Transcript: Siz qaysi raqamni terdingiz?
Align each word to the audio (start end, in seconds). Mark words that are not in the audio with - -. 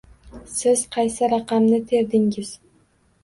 Siz 0.53 0.81
qaysi 0.95 1.29
raqamni 1.33 1.81
terdingiz? 1.91 2.49